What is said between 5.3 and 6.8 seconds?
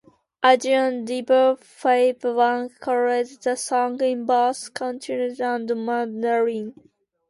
and Mandarin.